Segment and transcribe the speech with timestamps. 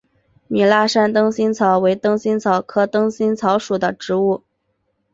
[0.47, 4.43] 米拉山灯心草为灯心草科灯心草属的植物。